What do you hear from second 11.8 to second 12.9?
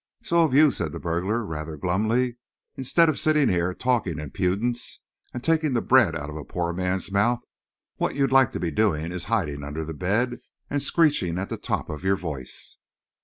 of your voice."